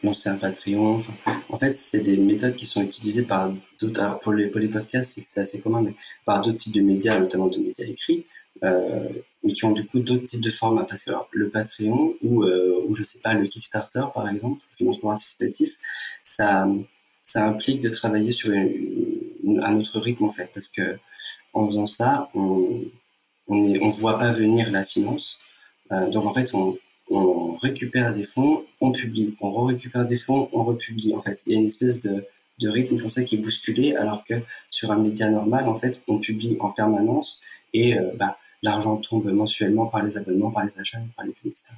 [0.04, 1.00] lancer un Patreon,
[1.50, 4.20] en fait, c'est des méthodes qui sont utilisées par d'autres.
[4.20, 5.94] Pour les, podcasts, c'est assez commun, mais
[6.26, 10.00] par d'autres types de médias, notamment de médias écrits euh, mais qui ont du coup
[10.00, 10.86] d'autres types de formats.
[10.86, 14.76] Parce que le Patreon ou, euh, ou je sais pas, le Kickstarter par exemple, le
[14.78, 15.78] financement participatif,
[16.24, 16.68] ça,
[17.24, 20.50] ça implique de travailler sur un autre rythme en fait.
[20.54, 20.98] Parce que
[21.54, 22.84] en faisant ça, on
[23.48, 25.40] on ne voit pas venir la finance.
[25.92, 26.78] Euh, donc en fait, on,
[27.10, 31.14] on récupère des fonds, on publie, on récupère des fonds, on republie.
[31.14, 32.26] En fait, il y a une espèce de,
[32.60, 34.36] de rythme comme ça qui est bousculé, alors que
[34.70, 37.42] sur un média normal, en fait, on publie en permanence
[37.74, 41.74] et euh, bah, l'argent tombe mensuellement par les abonnements, par les achats, par les publicités.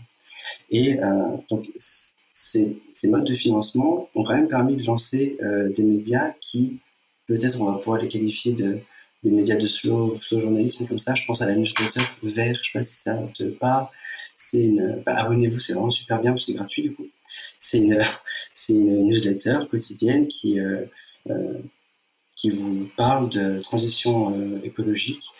[0.70, 5.84] Et euh, donc, ces, modes de financement ont quand même permis de lancer euh, des
[5.84, 6.80] médias qui,
[7.28, 8.80] peut-être on va pouvoir les qualifier de
[9.24, 11.16] médias de slow, slow journalisme comme ça.
[11.16, 13.88] Je pense à la newsletter Vert, je sais pas si ça te parle.
[15.06, 17.08] Bah, abonnez-vous, c'est vraiment super bien, c'est gratuit du coup.
[17.58, 18.00] C'est une,
[18.70, 20.86] newsletter quotidienne qui, euh,
[22.36, 25.32] qui vous parle de transition écologique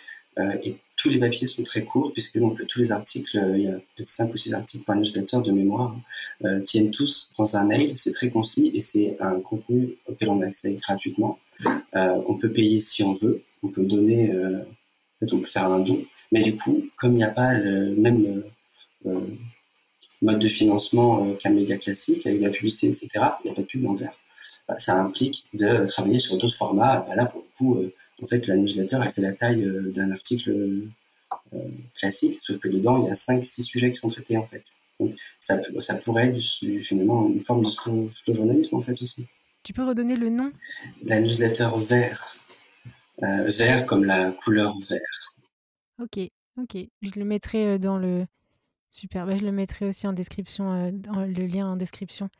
[0.62, 3.68] et tous les papiers sont très courts, puisque donc tous les articles, euh, il y
[3.68, 5.94] a peut-être 5 ou 6 articles par newsletter de mémoire,
[6.44, 7.92] euh, tiennent tous dans un mail.
[7.96, 11.38] C'est très concis et c'est un contenu auquel on a accès gratuitement.
[11.94, 14.60] Euh, on peut payer si on veut, on peut donner, euh,
[15.20, 16.02] on peut faire un don.
[16.32, 18.42] Mais du coup, comme il n'y a pas le même
[19.06, 19.20] euh,
[20.22, 23.08] mode de financement qu'un média classique, avec la publicité, etc.,
[23.44, 23.94] il n'y a pas de pub en
[24.68, 27.04] bah, ça implique de travailler sur d'autres formats.
[27.08, 27.90] Bah, là, pour le coup,
[28.22, 31.58] en fait, la newsletter, elle fait la taille euh, d'un article euh,
[31.94, 34.72] classique, sauf que dedans, il y a 5-6 sujets qui sont traités, en fait.
[34.98, 36.40] Donc, ça, ça pourrait être
[36.82, 39.26] finalement une forme de journalisme en fait, aussi.
[39.62, 40.52] Tu peux redonner le nom?
[41.04, 42.36] La newsletter vert.
[43.22, 45.34] Euh, vert comme la couleur vert.
[46.00, 46.18] Ok,
[46.58, 46.76] ok.
[47.02, 48.26] Je le mettrai dans le...
[48.90, 52.30] Super, bah, je le mettrai aussi en description, dans le lien en description.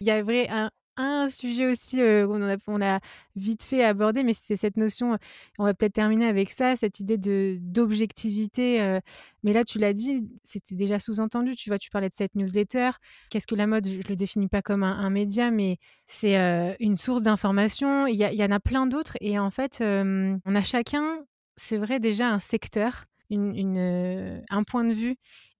[0.00, 3.00] Il y a vrai un, un sujet aussi a, on a
[3.36, 5.16] vite fait aborder, mais c'est cette notion,
[5.58, 9.00] on va peut-être terminer avec ça, cette idée de d'objectivité.
[9.42, 11.54] mais là, tu l'as dit, c'était déjà sous-entendu.
[11.54, 12.90] Tu vois, tu parlais de cette newsletter.
[13.30, 16.36] Qu'est-ce que la mode Je le définis pas comme un, média, mais c'est
[16.80, 18.06] une source d'information.
[18.06, 21.20] Il y, en a plein d'autres, et en fait, on a chacun,
[21.56, 23.04] c'est vrai, déjà un secteur.
[23.28, 25.16] Une, un point de vue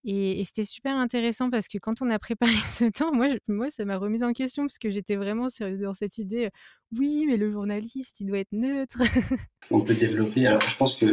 [0.06, 3.98] et, c'était super intéressant parce que quand on a préparé ce temps, moi, ça m'a
[3.98, 6.50] remise en question parce que j'étais vraiment dans cette idée,
[6.96, 9.02] oui, mais le journaliste, il doit être neutre.
[9.70, 10.46] on peut développer.
[10.46, 11.06] Alors, je pense que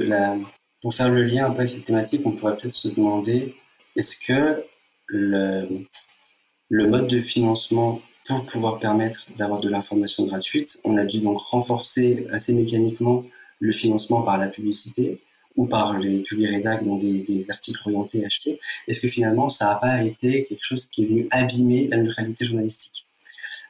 [0.82, 3.56] pour faire le lien un peu avec cette thématique, on pourrait peut-être se demander
[3.96, 4.64] est-ce que
[5.10, 11.40] le mode de financement pour pouvoir permettre d'avoir de l'information gratuite, on a dû donc
[11.40, 13.26] renforcer assez mécaniquement
[13.60, 15.20] le financement par la publicité
[15.56, 19.76] ou par les publics rédac, donc des, articles orientés achetés, est-ce que finalement ça n'a
[19.76, 23.06] pas été quelque chose qui est venu abîmer la neutralité journalistique?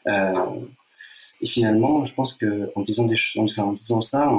[0.07, 0.33] Euh,
[1.41, 3.17] Et finalement, je pense que en disant, des,
[3.75, 4.31] disant ça,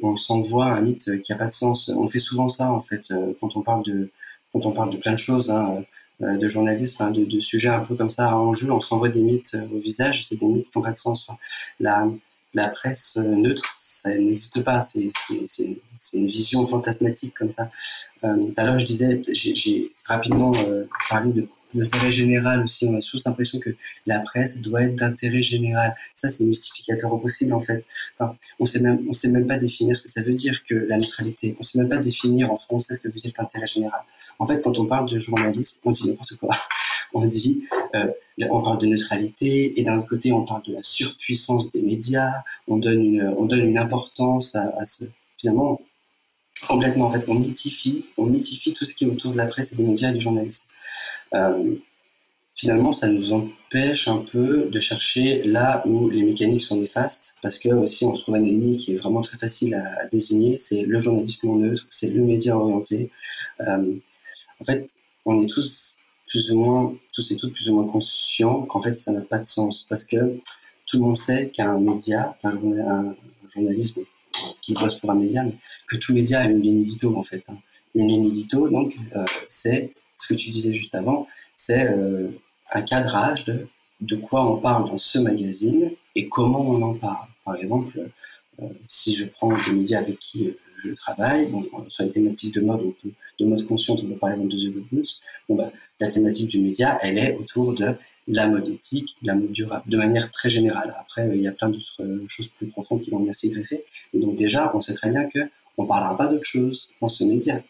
[0.00, 1.88] on, s'envoie un mythe qui n'a pas de sens.
[1.88, 4.10] On fait souvent ça en fait quand on parle de
[4.52, 5.50] quand on parle de plein de choses.
[5.50, 5.84] Hein,
[6.22, 9.56] euh, de journalisme, de, sujets un peu comme ça en jeu, on s'envoie des mythes
[9.56, 11.28] euh, au visage, c'est des mythes qui n'ont pas de sens.
[12.54, 15.10] La presse euh, neutre, ça n'existe pas, c'est
[16.12, 17.70] une vision fantasmatique comme ça.
[18.22, 20.52] tout à l'heure, je disais, j'ai rapidement
[21.08, 22.86] parlé de d'intérêt général aussi.
[22.86, 23.70] On a tous l'impression que
[24.06, 25.94] la presse doit être d'intérêt général.
[26.14, 27.86] Ça, c'est mystificateur au possible, en fait.
[28.20, 31.56] On on sait même pas définir ce que ça veut dire que la neutralité.
[31.58, 34.00] On sait même pas définir en français ce que veut dire qu'intérêt général.
[34.38, 36.54] En fait, quand on parle de journalisme, on dit n'importe quoi.
[37.16, 37.62] On dit,
[37.94, 38.08] euh,
[38.50, 42.42] on parle de neutralité, et d'un autre côté, on parle de la surpuissance des médias.
[42.66, 45.04] On donne une, importance à, à ce,
[45.38, 45.80] finalement,
[46.66, 49.72] complètement, en fait, on mythifie, on mythifie tout ce qui est autour de la presse
[49.72, 50.68] et des médias et du journalisme.
[51.34, 51.74] Euh,
[52.54, 57.58] finalement, ça nous empêche un peu de chercher là où les mécaniques sont néfastes, parce
[57.58, 60.82] que aussi on se trouve un ennemi qui est vraiment très facile à, désigner, c'est
[60.82, 63.10] le journalisme non neutre, c'est le média orienté.
[63.60, 63.94] Euh,
[64.60, 64.94] en fait,
[65.24, 65.96] on est tous
[66.28, 69.38] plus ou moins, tous et toutes plus ou moins conscients qu'en fait ça n'a pas
[69.38, 70.38] de sens, parce que
[70.86, 74.02] tout le monde sait qu'un média, qu'un journalisme
[74.60, 75.44] qui bosse pour un média,
[75.86, 77.42] que tout média a une ligne édito en fait.
[77.48, 77.58] Hein.
[77.94, 82.28] Une ligne édito, donc, euh, c'est ce que tu disais juste avant, c'est euh,
[82.72, 83.44] un cadrage
[84.00, 87.28] de, quoi on parle dans ce magazine et comment on en parle.
[87.44, 88.10] Par exemple,
[88.62, 92.54] euh, si je prends des médias avec qui euh, je travaille, bon, sur les thématiques
[92.54, 92.92] de mode,
[93.38, 95.20] de mode consciente, on peut parler dans deux plus.
[95.48, 97.94] Bon, bah, la thématique du média, elle est autour de
[98.26, 100.94] la mode éthique, la mode durable, de manière très générale.
[100.98, 103.84] Après, il y a plein d'autres choses plus profondes qui vont venir s'y greffer.
[104.14, 105.40] Donc déjà, on sait très bien que
[105.76, 107.60] on parlera pas d'autre chose dans ce média.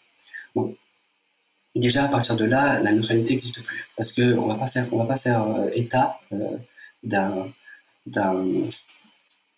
[1.80, 5.48] Déjà à partir de là, la neutralité n'existe plus parce que on va pas faire,
[5.48, 6.56] euh, état euh,
[7.02, 7.48] d'un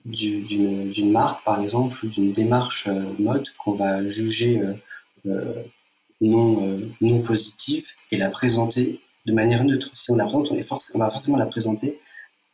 [0.05, 4.63] d'une marque par exemple ou d'une démarche euh, mode qu'on va juger
[6.21, 9.91] non positive et la présenter de manière neutre.
[9.93, 11.99] Si on la présente, on, va forcément la présenter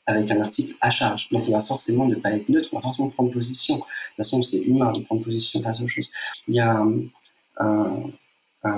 [0.07, 1.29] avec un article à charge.
[1.31, 3.77] Donc, on va forcément ne pas être neutre, on va forcément prendre position.
[3.77, 6.11] De toute façon, c'est humain de prendre position face aux choses.
[6.49, 6.83] Il y a
[7.59, 8.11] un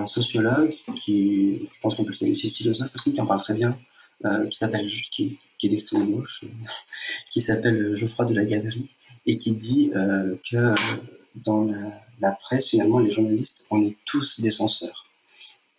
[0.07, 3.55] sociologue qui, je pense qu'on peut le qualifier de philosophe aussi, qui en parle très
[3.55, 3.77] bien,
[4.25, 6.45] euh, qui s'appelle, qui, est d'extrême gauche,
[7.31, 8.91] qui s'appelle Geoffroy de la Galerie,
[9.27, 10.75] et qui dit euh, que
[11.35, 11.67] dans
[12.21, 15.07] la, presse, finalement, les journalistes, on est tous des censeurs.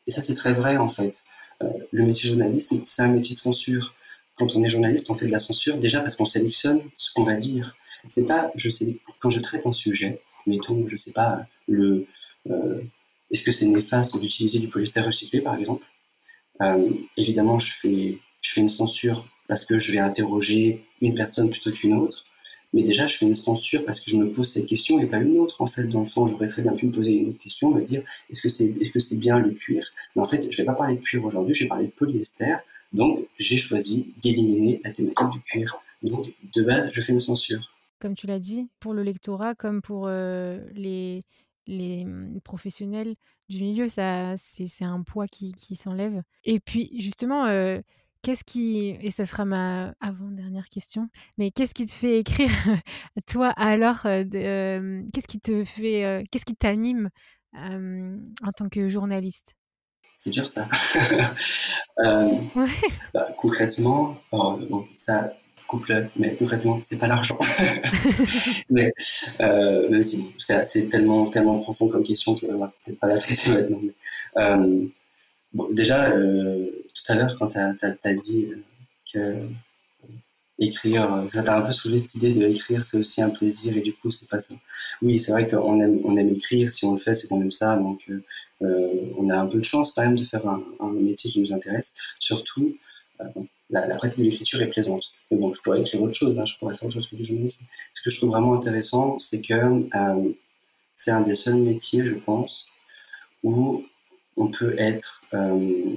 [0.08, 1.24] Et ça, c'est très vrai, en fait.
[1.64, 3.96] Euh, le métier journaliste, c'est un métier de censure.
[4.36, 7.24] Quand on est journaliste, on fait de la censure déjà parce qu'on sélectionne ce qu'on
[7.24, 7.76] va dire.
[8.08, 12.06] C'est pas, je sais, quand je traite un sujet, mettons, je sais pas, le,
[13.36, 15.86] est-ce que c'est néfaste d'utiliser du polyester recyclé, par exemple?
[16.62, 18.18] Euh, Évidemment, je fais,
[18.56, 22.24] une censure parce que je vais interroger une personne plutôt qu'une autre.
[22.74, 25.18] Mais déjà, je fais une censure parce que je me pose cette question et pas
[25.18, 25.62] une autre.
[25.62, 27.82] En fait, dans le fond, j'aurais très bien pu me poser une autre question, me
[27.82, 29.84] dire est-ce que c'est est -ce bien le cuir?
[30.16, 32.56] Mais en fait, je vais pas parler de cuir aujourd'hui, je vais parler de polyester.
[32.94, 35.68] Donc, j'ai choisi d'éliminer la thématique du cuir.
[36.04, 36.24] Donc,
[36.56, 37.64] de base, je fais une censure.
[38.00, 41.24] Comme tu l'as dit, pour le lectorat, comme pour euh, les,
[41.68, 43.16] les mmh, professionnels
[43.50, 46.22] du milieu, ça, c'est un poids qui, qui s'enlève.
[46.44, 47.46] Et puis, justement,
[48.22, 52.50] qu'est-ce qui, et ça sera ma avant-dernière question, mais qu'est-ce qui te fait écrire,
[53.28, 57.10] toi, alors, qu'est-ce qui te fait, qu'est-ce qui t'anime
[57.54, 59.56] en tant que journaliste?
[60.16, 60.68] C'est dur ça.
[62.00, 62.32] euh,
[63.14, 65.34] bah, concrètement, bon, ça,
[65.68, 67.38] couple, mais concrètement, c'est pas l'argent.
[68.70, 68.94] mais
[69.42, 73.52] euh, même si c'est tellement, tellement profond comme question que va peut-être pas la traiter
[73.52, 73.82] maintenant.
[74.38, 74.86] Euh,
[75.54, 78.50] bon, déjà, euh, tout à l'heure, quand tu as, dit
[79.14, 79.38] que
[80.58, 83.82] écrire, ça t'a un peu soulevé cette idée de écrire, c'est aussi un plaisir et
[83.82, 84.54] du coup, c'est pas ça.
[85.02, 87.52] Oui, c'est vrai qu'on aime, on aime écrire, si on le fait, c'est qu'on aime
[87.52, 88.10] ça, donc
[88.62, 91.52] on a un peu de chance quand même de faire un, un métier qui nous
[91.52, 91.94] intéresse.
[92.20, 92.78] Surtout,
[93.70, 95.12] la, pratique de l'écriture est plaisante.
[95.32, 97.24] Mais bon, je pourrais écrire autre chose, hein, je pourrais faire autre chose que du
[97.24, 97.64] journalisme.
[97.94, 100.32] Ce que je trouve vraiment intéressant, c'est que euh,
[100.94, 102.68] c'est un des seuls métiers, je pense,
[103.44, 103.84] où
[104.38, 105.96] on peut être, euh,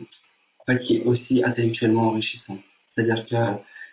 [0.59, 2.59] en fait, qui est aussi intellectuellement enrichissant.
[2.85, 3.37] C'est-à-dire que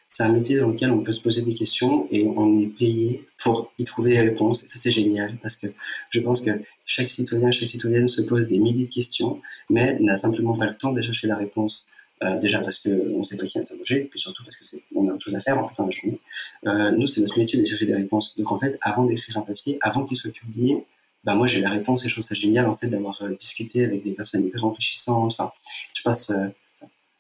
[0.07, 3.27] c'est un métier dans lequel on peut se poser des questions et on est payé
[3.37, 4.63] pour y trouver des réponses.
[4.63, 5.67] Et ça, c'est génial parce que
[6.09, 6.51] je pense que
[6.85, 10.75] chaque citoyen, chaque citoyenne se pose des milliers de questions, mais n'a simplement pas le
[10.75, 11.87] temps de chercher la réponse.
[12.25, 15.23] Euh, déjà parce qu'on ne sait pas qui interroger, puis surtout parce qu'on a autre
[15.23, 16.19] chose à faire en dans la journée.
[16.65, 18.35] Euh, nous, c'est notre métier de chercher des réponses.
[18.37, 20.83] Donc en fait, avant d'écrire un papier, avant qu'il soit publié,
[21.23, 24.03] bah moi j'ai la réponse et je trouve ça génial en fait d'avoir discuté avec
[24.03, 25.33] des personnes hyper enrichissantes.
[25.33, 25.51] Enfin,
[25.93, 26.31] je passe,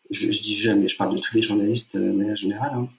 [0.09, 2.71] je, dis je, mais je parle de tous les journalistes de manière générale.
[2.73, 2.89] Hein.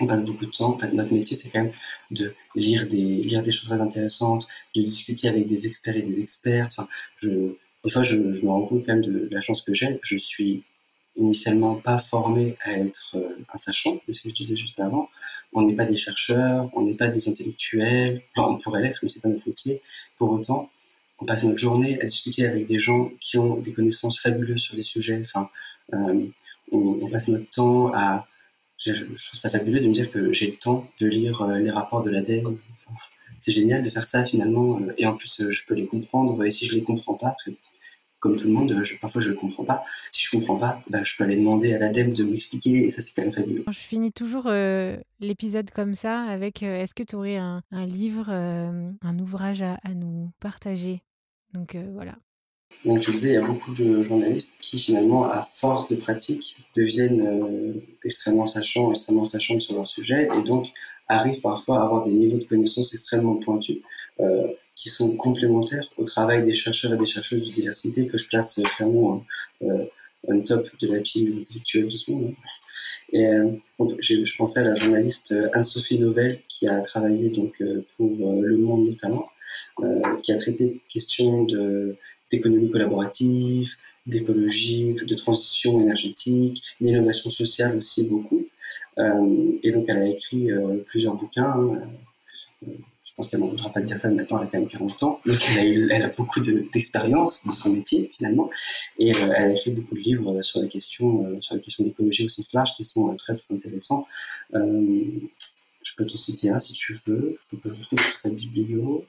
[0.00, 0.74] On passe beaucoup de temps.
[0.74, 1.72] En fait, notre métier, c'est quand même
[2.10, 6.20] de lire des, lire des choses très intéressantes, de discuter avec des experts et des
[6.20, 6.66] experts.
[6.66, 7.54] Enfin, je,
[7.84, 10.00] des fois, je me rends compte quand même de la chance que j'ai.
[10.02, 10.64] Je suis
[11.16, 15.08] initialement pas formé à être euh, un sachant, c'est ce que je disais juste avant.
[15.52, 19.20] On n'est pas des chercheurs, on n'est pas des intellectuels, on pourrait l'être, mais c'est
[19.20, 19.80] pas notre métier.
[20.16, 20.70] Pour autant,
[21.20, 24.74] on passe notre journée à discuter avec des gens qui ont des connaissances fabuleuses sur
[24.74, 25.20] des sujets.
[25.20, 25.48] Enfin,
[25.92, 26.26] euh,
[26.72, 28.26] on, passe notre temps à.
[28.78, 31.70] Je, trouve ça fabuleux de me dire que j'ai le temps de lire euh, les
[31.70, 32.58] rapports de l'ADEME.
[33.38, 36.42] c'est génial de faire ça finalement, et en plus je peux les comprendre.
[36.44, 37.50] Et si je les comprends pas, parce que
[38.24, 39.84] comme tout le monde, parfois je ne comprends pas.
[40.10, 42.88] Si je ne comprends pas, bah, je peux aller demander à l'ADEME de m'expliquer et
[42.88, 43.64] ça c'est quand même fabuleux.
[43.70, 48.28] Je finis toujours euh, l'épisode comme ça avec euh, est-ce que tu aurais un, livre,
[48.30, 51.02] euh, un ouvrage à, nous partager?
[51.52, 52.14] Donc voilà.
[52.86, 56.56] Donc je disais, il y a beaucoup de journalistes qui finalement, à force de pratique,
[56.74, 60.68] deviennent extrêmement sachants, extrêmement sachants sur leur sujet et donc
[61.08, 63.80] arrivent parfois à avoir des niveaux de connaissances extrêmement pointus
[64.74, 68.60] qui sont complémentaires au travail des chercheurs et des chercheuses de diversité que je place
[68.76, 69.24] clairement
[69.62, 69.84] euh,
[70.26, 72.32] on top de la pile des intellectuels de ce monde.
[72.32, 72.48] Hein.
[73.12, 73.50] Et euh,
[74.00, 77.62] je pensais à la journaliste euh, Anne-Sophie Novelle qui a travaillé donc
[77.96, 78.10] pour
[78.42, 79.26] Le Monde notamment,
[80.22, 81.46] qui a traité de questions
[82.30, 83.74] d'économie collaborative,
[84.06, 88.46] d'écologie, de transition énergétique, d'innovation sociale aussi beaucoup.
[88.98, 90.48] et donc elle a écrit
[90.86, 91.54] plusieurs bouquins.
[92.64, 92.72] Hein,
[93.14, 95.02] je pense qu'elle m'en voudra pas de dire ça, maintenant elle a quand même 40
[95.04, 98.50] ans, donc elle a, beaucoup d'expérience de, son métier finalement,
[98.98, 101.84] et euh, elle a écrit beaucoup de livres sur les questions, euh, sur les questions
[101.84, 104.08] d'écologie au sens large qui sont euh, très, très intéressants.
[104.52, 109.06] je peux te citer un si tu veux, faut que je retrouve sur sa biblio.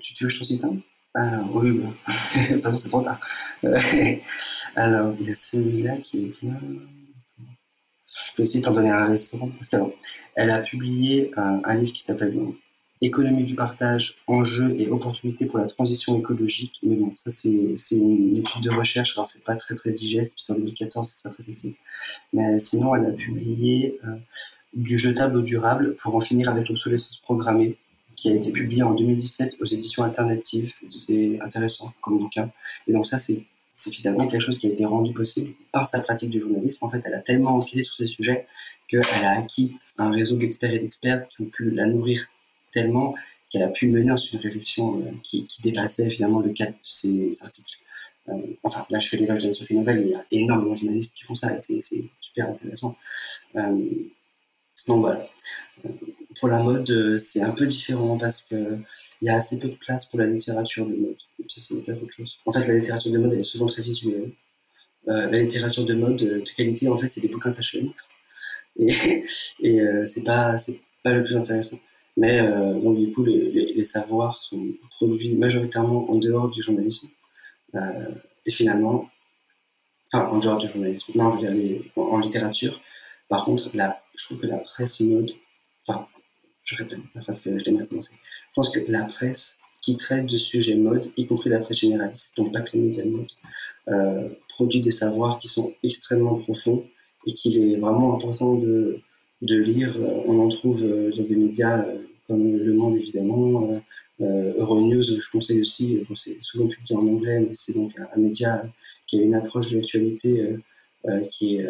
[0.00, 0.78] tu, veux que je te cite un?
[1.12, 1.88] Alors, oui, bon.
[2.48, 3.20] de toute façon, c'est trop tard.
[4.76, 6.58] alors, il y a celui-là qui est bien.
[7.28, 12.32] Je peux aussi t'en donner un récent, parce qu'elle a publié un livre qui s'appelle
[13.02, 16.78] économie du partage, enjeux et opportunités pour la transition écologique.
[16.82, 20.44] Mais bon, ça, c'est une étude de recherche, alors c'est pas très très digeste, puis
[20.52, 21.74] en 2014, c'est pas très sexy.
[22.32, 24.16] Mais sinon, elle a publié euh,
[24.74, 27.76] Du jetable au durable pour en finir avec l'obsolescence programmée,
[28.16, 30.74] qui a été publié en 2017 aux éditions alternatives.
[30.90, 32.50] C'est intéressant comme bouquin.
[32.86, 33.44] Et donc, ça, c'est
[33.90, 36.84] finalement quelque chose qui a été rendu possible par sa pratique du journalisme.
[36.84, 38.46] En fait, elle a tellement enquêté sur ces sujets
[38.86, 42.28] qu'elle a acquis un réseau d'experts et d'experts qui ont pu la nourrir
[42.72, 43.14] tellement
[43.52, 47.76] qu'elle a pu mener une réflexion euh, qui, dépassait finalement le cadre de ces articles.
[48.28, 48.32] Euh,
[48.62, 51.24] enfin, là, je fais l'éloge d'Anne-Sophie Nouvelle, mais il y a énormément de journalistes qui
[51.24, 51.80] font ça et c'est
[52.20, 52.96] super intéressant.
[53.56, 53.86] Euh,
[54.88, 55.28] donc voilà.
[56.40, 58.82] Pour la mode, c'est un peu différent parce qu'il
[59.20, 61.16] y a assez peu de place pour la littérature de mode.
[61.54, 62.38] C'est autre chose.
[62.46, 64.30] En fait, la littérature de mode, elle est souvent très visuelle.
[65.06, 67.90] la littérature de mode de qualité, en fait, c'est des bouquins tachés.
[68.78, 68.88] Et,
[69.60, 70.56] et c'est pas,
[71.04, 71.78] pas le plus intéressant.
[72.16, 77.08] Mais euh, donc, du coup, les, savoirs sont produits majoritairement en dehors du journalisme.
[77.74, 78.10] Euh,
[78.44, 79.08] et finalement,
[80.12, 82.80] enfin, en dehors du journalisme, non, je veux dire, en, littérature.
[83.28, 85.32] Par contre, la, je trouve que la presse mode,
[85.86, 86.06] enfin,
[86.64, 88.12] je répète la phrase que je l'ai commencé.
[88.12, 92.36] Je pense que la presse qui traite de sujets mode, y compris la presse généraliste,
[92.36, 93.30] donc pas que les médias de mode,
[93.88, 96.86] euh, produit des savoirs qui sont extrêmement profonds
[97.26, 99.00] et qu'il est vraiment important de,
[99.42, 99.96] de lire.
[99.98, 103.82] Euh, on en trouve euh, dans des médias euh, comme Le Monde, évidemment.
[104.20, 108.62] Euronews, je conseille aussi, c'est souvent publié en anglais, mais c'est donc un, média
[109.04, 110.56] qui a une approche de l'actualité
[111.28, 111.66] qui est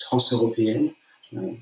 [0.00, 0.88] trans-européenne.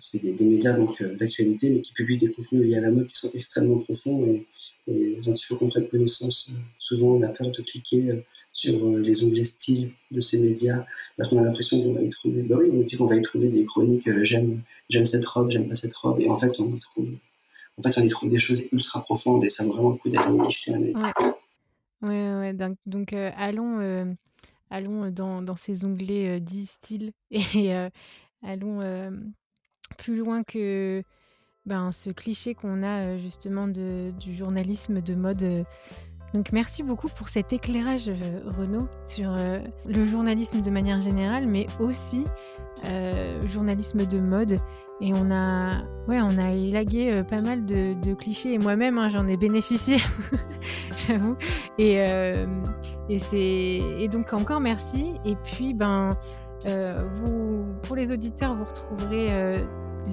[0.01, 3.17] c'est des, médias donc d'actualité, mais qui publient des contenus liés à la mode qui
[3.17, 4.47] sont extrêmement profonds et,
[4.87, 6.53] et dont il faut qu'on prenne connaissance.
[6.79, 8.13] Souvent, on a peur de cliquer
[8.57, 10.87] sur euh, les onglets style de ces médias,
[11.19, 13.21] parce qu'on a l'impression qu'on va y trouver, bah oui, on dit qu'on va y
[13.21, 16.59] trouver des chroniques, euh, j'aime, j'aime cette robe, j'aime pas cette robe, et en fait,
[16.59, 17.11] on y trouve,
[17.77, 20.09] en fait, on y trouve des choses ultra profondes, et ça vaut vraiment le coup
[20.09, 20.95] d'aller jeter un œil.
[22.01, 22.35] Ouais.
[22.39, 24.17] ouais, donc, donc euh, allons,
[24.71, 27.75] allons dans, dans, ces onglets dits style, et
[28.43, 29.13] allons
[29.99, 31.03] plus loin que
[31.67, 35.67] ben, ce cliché qu'on a justement de, du journalisme de mode
[36.37, 41.47] donc merci beaucoup pour cet éclairage, euh, Renaud, sur euh, le journalisme de manière générale,
[41.47, 42.25] mais aussi
[42.85, 44.59] euh, journalisme de mode.
[45.01, 49.27] Et on a, ouais, on a élagué pas mal de, clichés, et moi-même, hein, j'en
[49.27, 49.97] ai bénéficié,
[51.09, 51.37] j'avoue.
[51.79, 51.99] Et,
[53.09, 55.15] et, et donc encore merci.
[55.25, 56.11] Et puis, ben,
[56.65, 59.59] vous, pour les auditeurs, vous retrouverez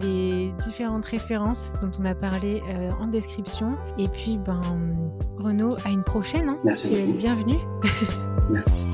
[0.01, 3.75] les différentes références dont on a parlé euh, en description.
[3.97, 4.61] Et puis, ben,
[5.37, 6.49] Renaud, à une prochaine.
[6.49, 6.57] Hein.
[6.63, 6.95] Merci.
[7.17, 7.57] Bienvenue.
[8.49, 8.89] Merci.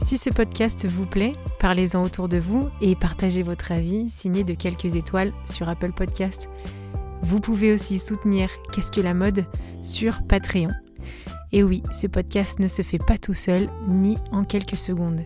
[0.00, 4.54] Si ce podcast vous plaît, parlez-en autour de vous et partagez votre avis signé de
[4.54, 6.48] quelques étoiles sur Apple Podcast.
[7.22, 9.46] Vous pouvez aussi soutenir Qu'est-ce que la mode
[9.82, 10.70] sur Patreon.
[11.54, 15.20] Et oui, ce podcast ne se fait pas tout seul ni en quelques secondes.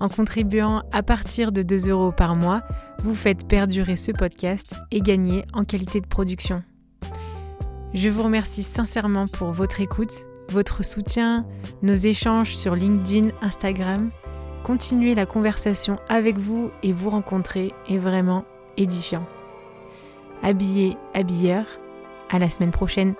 [0.00, 2.62] En contribuant à partir de 2 euros par mois,
[3.04, 6.62] vous faites perdurer ce podcast et gagner en qualité de production.
[7.92, 10.12] Je vous remercie sincèrement pour votre écoute
[10.50, 11.44] votre soutien,
[11.82, 14.10] nos échanges sur LinkedIn, Instagram.
[14.62, 18.46] Continuer la conversation avec vous et vous rencontrer est vraiment
[18.78, 19.26] édifiant.
[20.42, 21.66] Habillé, habilleur,
[22.30, 23.14] à la semaine prochaine.